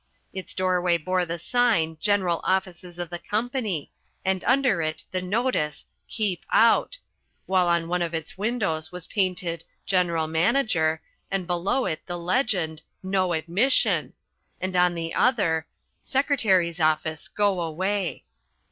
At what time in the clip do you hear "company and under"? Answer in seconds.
3.19-4.81